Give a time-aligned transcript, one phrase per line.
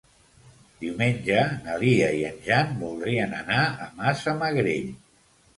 [0.83, 4.93] Diumenge na Lia i en Jan voldrien anar a Massamagrell.